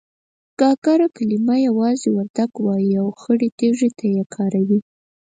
گاگره 0.59 1.07
کلمه 1.15 1.55
يوازې 1.67 2.07
وردگ 2.15 2.51
وايي 2.65 2.93
او 3.01 3.07
خړې 3.21 3.49
تيږې 3.59 3.89
ته 3.97 4.05
يې 4.15 4.23
کاروي. 4.35 4.79